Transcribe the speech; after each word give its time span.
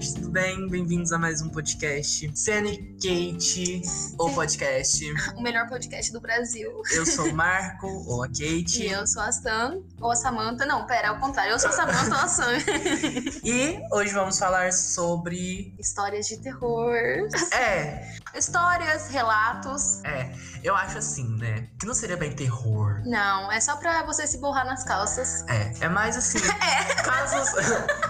gente, 0.00 0.14
tudo 0.14 0.30
bem? 0.30 0.68
Bem-vindos 0.68 1.12
a 1.12 1.18
mais 1.18 1.42
um 1.42 1.48
podcast. 1.48 2.30
Sene 2.32 2.78
Kate, 3.02 3.82
o 4.16 4.30
podcast. 4.30 5.04
O 5.36 5.42
melhor 5.42 5.68
podcast 5.68 6.12
do 6.12 6.20
Brasil. 6.20 6.70
Eu 6.92 7.04
sou 7.04 7.28
o 7.28 7.34
Marco, 7.34 7.88
ou 8.06 8.22
a 8.22 8.28
Kate. 8.28 8.82
E 8.82 8.92
eu 8.92 9.04
sou 9.08 9.20
a 9.22 9.32
Sam, 9.32 9.82
ou 10.00 10.12
a 10.12 10.14
Samantha. 10.14 10.64
Não, 10.64 10.86
pera, 10.86 11.08
é 11.08 11.10
o 11.10 11.18
contrário. 11.18 11.50
Eu 11.52 11.58
sou 11.58 11.70
a 11.70 11.72
Samantha 11.72 12.14
ou 12.14 12.22
a 12.22 12.28
Sam. 12.28 12.52
E 13.42 13.80
hoje 13.92 14.12
vamos 14.12 14.38
falar 14.38 14.72
sobre. 14.72 15.74
Histórias 15.78 16.26
de 16.28 16.38
terror. 16.38 16.94
É, 17.52 18.16
Histórias, 18.34 19.08
relatos. 19.08 20.02
é. 20.04 20.32
Eu 20.62 20.74
acho 20.74 20.98
assim, 20.98 21.36
né? 21.38 21.68
Que 21.78 21.86
não 21.86 21.94
seria 21.94 22.16
bem 22.16 22.32
terror. 22.32 23.00
Não, 23.06 23.50
é 23.50 23.60
só 23.60 23.76
pra 23.76 24.02
você 24.02 24.26
se 24.26 24.38
borrar 24.38 24.66
nas 24.66 24.82
calças. 24.84 25.44
É, 25.48 25.84
é 25.84 25.88
mais 25.88 26.16
assim. 26.16 26.38
Casos, 27.04 27.48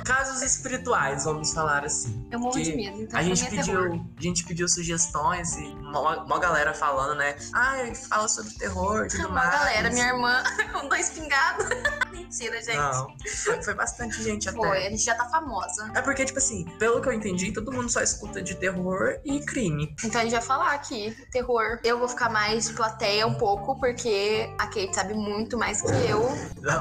casos 0.08 0.40
espirituais, 0.40 1.24
vamos 1.24 1.52
falar 1.52 1.84
assim. 1.84 2.26
Eu 2.30 2.40
morro 2.40 2.58
de 2.58 2.74
medo, 2.74 3.02
então 3.02 3.20
A 3.20 3.22
gente, 3.22 3.44
é 3.44 3.50
pediu, 3.50 4.06
a 4.16 4.22
gente 4.22 4.44
pediu 4.44 4.66
sugestões 4.66 5.54
e 5.56 5.64
uma, 5.66 6.24
uma 6.24 6.38
galera 6.38 6.72
falando, 6.72 7.14
né? 7.14 7.36
Ai, 7.52 7.94
fala 7.94 8.26
sobre 8.26 8.54
terror 8.54 9.04
e 9.04 9.08
tudo 9.08 9.26
Uma 9.26 9.34
mais. 9.34 9.50
galera, 9.50 9.90
minha 9.90 10.06
irmã 10.06 10.42
com 10.72 10.88
dois 10.88 11.10
pingados. 11.10 11.66
Mentira, 12.10 12.56
gente. 12.62 12.78
Não, 12.78 13.14
foi, 13.44 13.62
foi 13.62 13.74
bastante 13.74 14.22
gente 14.22 14.48
até. 14.48 14.56
Foi, 14.56 14.86
a 14.86 14.90
gente 14.90 15.04
já 15.04 15.14
tá 15.14 15.28
famosa. 15.28 15.90
É 15.94 16.00
porque, 16.00 16.24
tipo 16.24 16.38
assim, 16.38 16.64
pelo 16.78 17.02
que 17.02 17.09
eu 17.10 17.12
entendi, 17.12 17.52
todo 17.52 17.70
mundo 17.70 17.90
só 17.90 18.00
escuta 18.00 18.40
de 18.40 18.54
terror 18.54 19.20
e 19.26 19.40
crime. 19.40 19.95
Então 20.02 20.22
a 20.22 20.24
gente 20.24 20.32
vai 20.32 20.42
falar 20.42 20.72
aqui, 20.72 21.14
terror. 21.30 21.78
Eu 21.84 21.98
vou 21.98 22.09
ficar 22.09 22.30
mais 22.30 22.68
de 22.68 22.72
plateia 22.72 23.26
um 23.26 23.34
pouco, 23.34 23.78
porque 23.78 24.48
a 24.59 24.66
Kate 24.68 24.95
sabe 24.95 25.12
muito 25.12 25.59
mais 25.59 25.82
que 25.82 25.92
eu. 26.09 26.22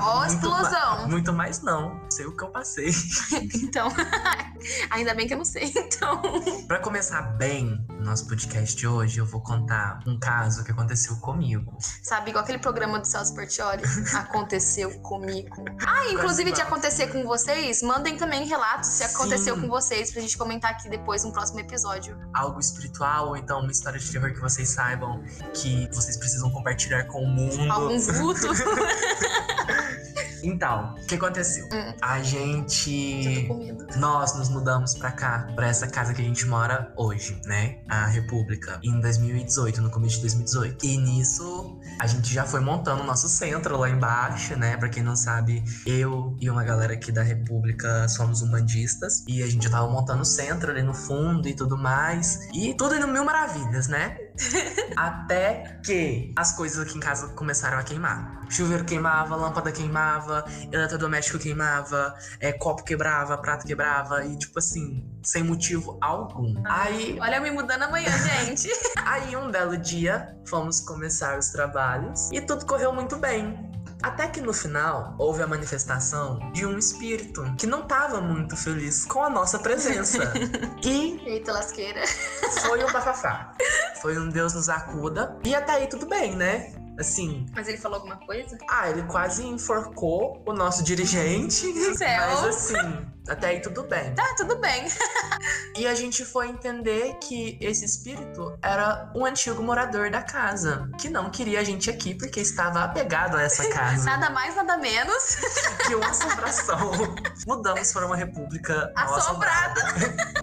Ó, 0.02 0.20
Muito 0.20 0.34
explosão. 0.34 1.08
Muito 1.10 1.34
mais 1.34 1.62
não. 1.62 2.00
Sei 2.10 2.26
o 2.26 2.36
que 2.36 2.44
eu 2.44 2.50
passei. 2.50 2.90
Então, 3.56 3.90
ainda 4.90 5.14
bem 5.14 5.28
que 5.28 5.34
eu 5.34 5.38
não 5.38 5.46
sei. 5.46 5.72
Então, 5.76 6.22
Pra 6.68 6.80
começar 6.80 7.22
bem 7.22 7.86
o 7.90 8.04
nosso 8.04 8.28
podcast 8.28 8.76
de 8.76 8.88
hoje, 8.88 9.20
eu 9.20 9.26
vou 9.26 9.42
contar 9.42 10.00
um 10.06 10.20
caso 10.20 10.64
que 10.64 10.72
aconteceu 10.72 11.16
comigo. 11.18 11.78
sabe, 12.04 12.30
igual 12.30 12.44
aquele 12.44 12.60
programa 12.60 13.00
do 13.00 13.06
Celso 13.08 13.34
Portioli, 13.34 13.84
aconteceu 14.16 14.92
comigo. 15.02 15.66
Ah, 15.86 16.06
inclusive 16.12 16.52
de 16.52 16.62
acontecer 16.62 17.08
com 17.08 17.24
vocês, 17.24 17.82
mandem 17.82 18.18
também 18.18 18.46
relatos 18.46 18.90
se 18.90 19.04
aconteceu 19.04 19.56
Sim. 19.56 19.62
com 19.62 19.68
vocês 19.68 20.12
pra 20.12 20.22
gente 20.22 20.38
comentar 20.38 20.72
aqui 20.72 20.90
depois 20.90 21.24
no 21.24 21.32
próximo 21.32 21.60
episódio. 21.60 22.18
Algo 22.34 22.60
espiritual, 22.60 23.30
ou 23.30 23.38
então 23.38 23.62
uma 23.62 23.72
história 23.72 24.00
de 24.00 24.12
terror 24.12 24.34
que 24.34 24.40
vocês 24.40 24.70
saibam 24.70 25.24
que 25.54 25.88
vocês 25.94 26.18
precisam 26.18 26.50
compartilhar 26.52 27.06
com 27.06 27.24
o 27.24 27.28
mundo. 27.28 27.72
Algum 27.72 28.00
vulto. 28.00 28.48
Então, 30.48 30.96
o 30.96 31.06
que 31.06 31.16
aconteceu? 31.16 31.66
Hum. 31.66 31.94
A 32.02 32.22
gente. 32.22 33.46
tô 33.48 33.54
com 33.54 33.60
medo. 33.60 33.86
Nós 33.98 34.38
nos 34.38 34.48
mudamos 34.48 34.96
pra 34.96 35.12
cá, 35.12 35.52
pra 35.56 35.68
essa 35.68 35.88
casa 35.88 36.14
que 36.14 36.22
a 36.22 36.26
gente 36.26 36.46
mora 36.46 36.94
hoje, 36.96 37.40
né? 37.46 37.80
A 37.90 38.06
República, 38.06 38.80
em 38.82 39.00
2018, 39.02 39.82
no 39.82 39.90
começo 39.90 40.16
de 40.16 40.22
2018. 40.22 40.86
E 40.86 40.98
nisso, 40.98 41.78
a 42.00 42.08
gente 42.08 42.34
já 42.34 42.46
foi 42.46 42.62
montando 42.62 43.02
o 43.04 43.06
nosso 43.06 43.28
centro 43.28 43.78
lá 43.78 43.90
embaixo, 43.90 44.58
né? 44.58 44.78
Pra 44.78 44.88
quem 44.88 45.04
não 45.04 45.18
sabe, 45.18 45.64
eu 45.86 46.36
e 46.40 46.50
uma 46.50 46.64
galera 46.64 46.94
aqui 46.94 47.12
da 47.12 47.24
República 47.24 48.08
somos 48.08 48.42
umbandistas. 48.42 49.26
E 49.28 49.44
a 49.44 49.48
gente 49.48 49.66
já 49.66 49.72
tava 49.72 49.90
montando 49.90 50.22
o 50.22 50.26
centro 50.26 50.72
ali 50.72 50.82
no 50.82 50.94
fundo 50.94 51.50
e 51.50 51.54
tudo 51.54 51.78
mais. 51.78 52.48
E 52.54 52.74
tudo 52.74 52.96
indo 52.96 53.08
mil 53.08 53.26
maravilhas, 53.26 53.90
né? 53.90 54.18
Até 54.96 55.80
que 55.84 56.34
as 56.36 56.56
coisas 56.56 56.86
aqui 56.86 56.98
em 56.98 57.00
casa 57.00 57.30
começaram 57.30 57.78
a 57.78 57.84
queimar. 57.84 58.46
Chuveiro 58.50 58.86
queimava, 58.86 59.36
lâmpada 59.36 59.72
queimava, 59.72 60.46
eletrodoméstico 60.72 61.40
queimava, 61.40 62.16
é, 62.40 62.54
copo 62.54 62.84
quebrava, 62.84 63.38
prato 63.38 63.66
quebrava 63.66 64.26
e 64.26 64.38
tipo 64.38 64.58
assim, 64.60 65.06
sem 65.24 65.44
motivo 65.44 65.98
algum. 66.02 66.56
Aí, 66.66 67.18
Olha 67.20 67.38
eu 67.38 67.42
me 67.42 67.52
mudando 67.52 67.84
amanhã, 67.84 68.10
gente. 68.10 68.70
aí 69.06 69.36
um 69.36 69.52
belo 69.52 69.78
dia 69.78 70.36
fomos 70.46 70.80
começar 70.80 71.38
os 71.38 71.50
trabalhos 71.50 72.32
e 72.32 72.42
tudo 72.42 72.66
correu 72.66 72.94
muito 72.94 73.18
bem. 73.18 73.68
Até 74.02 74.28
que 74.28 74.40
no 74.40 74.54
final 74.54 75.16
houve 75.18 75.42
a 75.42 75.48
manifestação 75.48 76.52
de 76.52 76.66
um 76.66 76.78
espírito 76.78 77.44
que 77.58 77.66
não 77.66 77.82
estava 77.82 78.22
muito 78.22 78.56
feliz 78.56 79.06
com 79.06 79.24
a 79.24 79.30
nossa 79.30 79.58
presença. 79.58 80.32
e 80.86 81.20
Eita 81.26 81.52
lasqueira. 81.52 82.06
foi 82.62 82.84
um 82.84 82.92
bafafá. 82.92 83.54
Foi 84.08 84.18
um 84.18 84.30
Deus 84.30 84.54
nos 84.54 84.70
acuda. 84.70 85.38
E 85.44 85.54
até 85.54 85.74
aí 85.74 85.88
tudo 85.88 86.06
bem, 86.06 86.34
né? 86.34 86.72
Assim, 86.98 87.46
Mas 87.54 87.68
ele 87.68 87.78
falou 87.78 87.98
alguma 87.98 88.16
coisa? 88.16 88.58
ah, 88.70 88.90
ele 88.90 89.04
quase 89.04 89.46
enforcou 89.46 90.42
o 90.46 90.54
nosso 90.54 90.82
dirigente. 90.82 91.74
Céu. 91.94 92.22
Mas 92.32 92.44
assim, 92.46 93.06
até 93.30 93.48
aí 93.48 93.62
tudo 93.62 93.84
bem. 93.84 94.14
Tá, 94.14 94.34
tudo 94.36 94.58
bem. 94.60 94.86
E 95.78 95.86
a 95.86 95.94
gente 95.94 96.26
foi 96.26 96.48
entender 96.48 97.18
que 97.22 97.56
esse 97.62 97.86
espírito 97.86 98.58
era 98.64 99.12
um 99.16 99.24
antigo 99.24 99.62
morador 99.62 100.10
da 100.10 100.24
casa, 100.24 100.90
que 100.98 101.08
não 101.08 101.30
queria 101.30 101.60
a 101.60 101.64
gente 101.64 101.88
aqui 101.88 102.16
porque 102.16 102.40
estava 102.40 102.84
apegado 102.84 103.38
a 103.38 103.44
essa 103.44 103.70
casa. 103.70 104.04
Nada 104.10 104.32
mais, 104.32 104.56
nada 104.56 104.76
menos. 104.78 105.36
que 105.86 105.94
uma 105.94 106.10
assombração. 106.10 106.92
Mudamos 107.46 107.94
para 107.94 108.08
uma 108.08 108.16
república 108.16 108.92
Assombrada. 108.96 109.82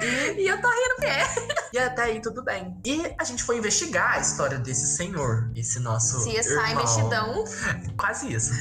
E, 0.00 0.42
E 0.42 0.48
eu 0.48 0.60
tô 0.60 0.68
rindo 0.68 0.94
porque 0.94 1.54
e 1.72 1.78
até 1.78 2.02
aí 2.02 2.20
tudo 2.20 2.44
bem. 2.44 2.76
E 2.84 3.12
a 3.18 3.24
gente 3.24 3.42
foi 3.42 3.58
investigar 3.58 4.12
a 4.12 4.18
história 4.20 4.58
desse 4.58 4.86
senhor, 4.86 5.50
esse 5.56 5.80
nosso 5.80 6.18
CSI 6.18 6.52
irmão. 6.52 6.74
mexidão. 6.76 7.44
Quase 7.96 8.32
isso. 8.32 8.52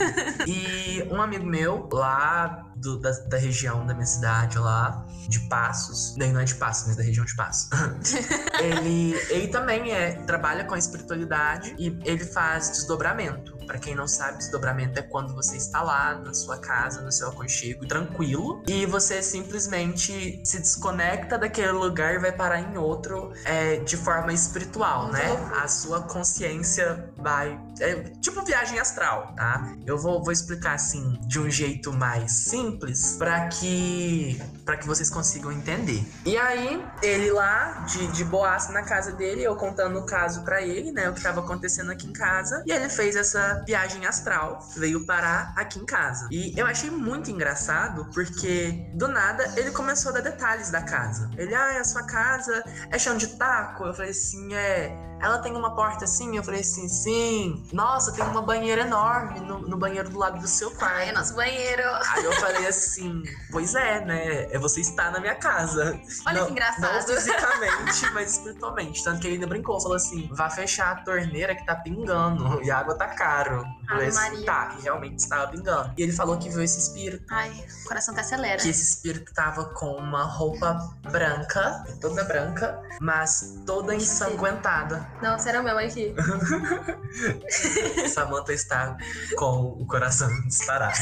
e 0.47 1.07
um 1.11 1.21
amigo 1.21 1.45
meu 1.45 1.87
lá 1.91 2.62
do- 2.75 2.99
da, 2.99 3.11
da 3.11 3.37
região 3.37 3.85
da 3.85 3.93
minha 3.93 4.05
cidade 4.05 4.57
lá, 4.57 5.05
de 5.27 5.39
Passos, 5.47 6.15
nem 6.17 6.31
não 6.33 6.41
é 6.41 6.43
de 6.43 6.55
Passos, 6.55 6.87
mas 6.87 6.95
da 6.97 7.03
região 7.03 7.25
de 7.25 7.35
Passos. 7.35 7.69
ele, 8.59 9.13
ele 9.29 9.47
também 9.47 9.91
é, 9.91 10.13
trabalha 10.23 10.63
com 10.65 10.73
a 10.73 10.77
espiritualidade 10.77 11.75
e 11.77 11.97
ele 12.03 12.23
faz 12.25 12.69
desdobramento. 12.71 13.53
Pra 13.65 13.77
quem 13.77 13.95
não 13.95 14.07
sabe, 14.07 14.37
desdobramento 14.37 14.99
é 14.99 15.01
quando 15.01 15.33
você 15.33 15.57
está 15.57 15.81
lá 15.81 16.15
na 16.15 16.33
sua 16.33 16.57
casa, 16.57 17.01
no 17.01 17.11
seu 17.11 17.29
aconchego, 17.29 17.87
tranquilo, 17.87 18.63
e 18.67 18.85
você 18.85 19.21
simplesmente 19.21 20.41
se 20.45 20.59
desconecta 20.59 21.37
daquele 21.37 21.71
lugar 21.71 22.15
e 22.15 22.19
vai 22.19 22.31
parar 22.31 22.59
em 22.59 22.77
outro 22.77 23.33
é, 23.45 23.77
de 23.77 23.97
forma 23.97 24.33
espiritual, 24.33 25.11
né? 25.11 25.23
A 25.61 25.67
sua 25.67 26.01
consciência 26.01 27.09
vai. 27.17 27.59
É 27.79 27.95
tipo 28.21 28.43
viagem 28.43 28.79
astral, 28.79 29.33
tá? 29.35 29.75
Eu 29.85 29.97
vou, 29.97 30.23
vou 30.23 30.31
explicar 30.31 30.75
assim 30.75 31.19
de 31.27 31.39
um 31.39 31.49
jeito 31.49 31.91
mais 31.91 32.31
simples 32.31 33.15
para 33.17 33.47
que 33.47 34.41
para 34.65 34.77
que 34.77 34.87
vocês 34.87 35.09
consigam 35.09 35.51
entender. 35.51 36.05
E 36.25 36.37
aí, 36.37 36.83
ele 37.01 37.31
lá 37.31 37.85
de, 37.87 38.07
de 38.07 38.23
na 38.71 38.83
casa 38.83 39.11
dele, 39.11 39.43
eu 39.43 39.55
contando 39.55 39.99
o 39.99 40.05
caso 40.05 40.43
pra 40.43 40.61
ele, 40.61 40.91
né? 40.91 41.09
O 41.09 41.13
que 41.13 41.21
tava 41.21 41.41
acontecendo 41.41 41.91
aqui 41.91 42.07
em 42.07 42.13
casa. 42.13 42.63
E 42.65 42.71
ele 42.71 42.89
fez 42.89 43.15
essa 43.15 43.63
viagem 43.65 44.05
astral, 44.05 44.59
veio 44.75 45.05
parar 45.05 45.53
aqui 45.55 45.79
em 45.79 45.85
casa. 45.85 46.27
E 46.31 46.53
eu 46.57 46.65
achei 46.65 46.89
muito 46.89 47.29
engraçado 47.29 48.09
porque 48.13 48.89
do 48.95 49.07
nada 49.07 49.53
ele 49.55 49.71
começou 49.71 50.11
a 50.11 50.15
dar 50.15 50.21
detalhes 50.21 50.71
da 50.71 50.81
casa. 50.81 51.29
Ele, 51.37 51.53
ah, 51.53 51.79
a 51.79 51.83
sua 51.83 52.03
casa 52.03 52.63
é 52.89 52.97
chão 52.97 53.15
de 53.17 53.27
taco? 53.37 53.85
Eu 53.85 53.93
falei 53.93 54.11
assim, 54.11 54.53
é. 54.53 55.12
Ela 55.23 55.39
tem 55.39 55.55
uma 55.55 55.73
porta 55.73 56.03
assim? 56.03 56.35
Eu 56.35 56.43
falei 56.43 56.59
assim, 56.59 56.87
sim. 56.89 57.65
Nossa, 57.71 58.11
tem 58.11 58.25
uma 58.25 58.41
banheira 58.41 58.81
enorme 58.81 59.39
no, 59.39 59.59
no 59.59 59.77
banheiro 59.77 60.09
do 60.09 60.17
lado 60.19 60.37
do 60.37 60.47
seu 60.47 60.69
quarto. 60.71 60.97
Ai, 60.97 61.11
nosso 61.13 61.33
banheiro. 61.33 61.83
Aí 62.09 62.25
eu 62.25 62.33
falei 62.33 62.67
assim, 62.67 63.23
pois 63.49 63.73
é, 63.73 64.03
né? 64.03 64.51
É 64.51 64.59
você 64.59 64.81
estar 64.81 65.11
na 65.11 65.21
minha 65.21 65.35
casa. 65.35 65.97
Olha 66.25 66.39
não, 66.39 66.45
que 66.47 66.51
engraçado. 66.51 66.93
Não 66.93 67.15
fisicamente, 67.15 68.13
mas 68.13 68.33
espiritualmente. 68.33 69.03
Tanto 69.03 69.21
que 69.21 69.27
ele 69.27 69.35
ainda 69.35 69.47
brincou, 69.47 69.79
falou 69.79 69.95
assim: 69.95 70.29
vá 70.33 70.49
fechar 70.49 70.91
a 70.91 70.95
torneira 71.03 71.55
que 71.55 71.65
tá 71.65 71.75
pingando 71.75 72.61
e 72.61 72.69
a 72.69 72.79
água 72.79 72.95
tá 72.95 73.07
caro. 73.07 73.63
Falei 73.87 74.07
Ave 74.07 74.17
assim, 74.17 74.31
Maria. 74.31 74.45
tá, 74.45 74.75
e 74.77 74.81
realmente 74.83 75.19
estava 75.19 75.47
pingando. 75.47 75.93
E 75.97 76.03
ele 76.03 76.11
falou 76.11 76.37
que 76.37 76.49
viu 76.49 76.61
esse 76.61 76.79
espírito. 76.79 77.25
Ai, 77.29 77.65
o 77.85 77.87
coração 77.87 78.13
até 78.13 78.21
acelera. 78.21 78.61
Que 78.61 78.69
esse 78.69 78.83
espírito 78.83 79.33
tava 79.33 79.65
com 79.73 79.95
uma 79.95 80.23
roupa 80.23 80.77
branca, 81.11 81.83
toda 82.01 82.23
branca, 82.23 82.81
mas 82.99 83.61
toda 83.65 83.95
ensanguentada. 83.95 85.12
Não, 85.21 85.37
sério 85.39 85.63
meu 85.63 85.77
aqui. 85.77 86.13
Samantha 88.09 88.53
está 88.53 88.97
com 89.37 89.77
o 89.79 89.85
coração 89.85 90.29
disparado. 90.47 90.97